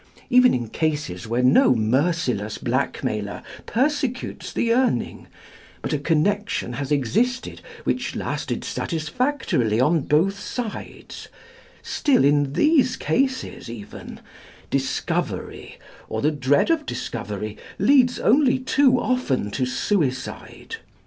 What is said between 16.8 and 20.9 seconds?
discovery, leads only too often to suicide.